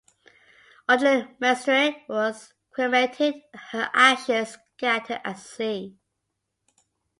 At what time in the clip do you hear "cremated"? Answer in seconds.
2.71-3.43